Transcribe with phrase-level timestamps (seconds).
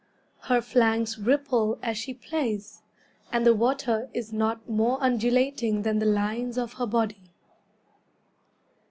[0.45, 2.81] Her flanks ripple as she plays,
[3.31, 7.21] And the water is not more undulating Than the lines of her body.